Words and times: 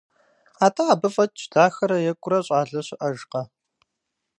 Атӏэ 0.65 0.83
абы 0.93 1.09
фӏэкӏ 1.13 1.41
дахэрэ 1.51 1.97
екӏурэ 2.11 2.39
щӏалэ 2.45 2.81
щыӏэжкъэ? 2.87 3.41